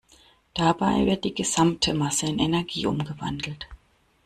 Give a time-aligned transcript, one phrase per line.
[0.55, 3.67] Dabei wird die gesamte Masse in Energie umgewandelt.